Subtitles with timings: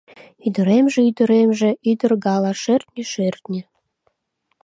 [0.47, 3.61] Ӱдыремже, ӱдыремже— ӱдыр гала, шӧртньӧ, шӧртньӧ!